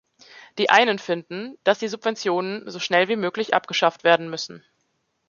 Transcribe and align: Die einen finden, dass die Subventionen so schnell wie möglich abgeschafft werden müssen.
Die 0.57 0.71
einen 0.71 0.97
finden, 0.97 1.59
dass 1.63 1.77
die 1.77 1.87
Subventionen 1.87 2.67
so 2.71 2.79
schnell 2.79 3.07
wie 3.07 3.15
möglich 3.15 3.53
abgeschafft 3.53 4.03
werden 4.03 4.31
müssen. 4.31 4.65